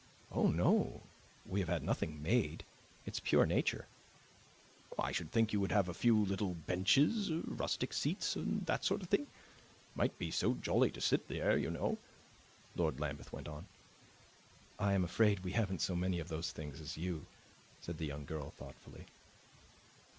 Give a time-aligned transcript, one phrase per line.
[0.31, 1.03] "Oh no,
[1.45, 2.63] we have had nothing made.
[3.05, 3.85] It's pure nature."
[4.97, 9.03] "I should think you would have a few little benches rustic seats and that sort
[9.03, 9.27] of thing.
[9.27, 9.27] It
[9.93, 11.99] might be so jolly to sit here, you know,"
[12.75, 13.67] Lord Lambeth went on.
[14.79, 17.27] "I am afraid we haven't so many of those things as you,"
[17.79, 19.05] said the young girl thoughtfully.